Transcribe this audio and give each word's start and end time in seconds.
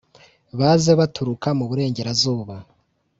baze 0.59 0.91
baturuka 0.99 1.47
mu 1.57 1.65
burengerazuba. 1.69 2.55